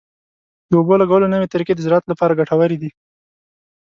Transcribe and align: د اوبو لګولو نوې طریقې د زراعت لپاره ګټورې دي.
د 0.69 0.71
اوبو 0.79 0.93
لګولو 1.01 1.31
نوې 1.33 1.47
طریقې 1.53 1.73
د 1.75 1.79
زراعت 1.85 2.05
لپاره 2.11 2.37
ګټورې 2.39 2.77
دي. 2.81 2.89